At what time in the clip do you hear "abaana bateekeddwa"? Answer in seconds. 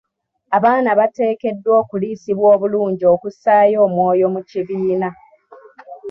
0.57-1.73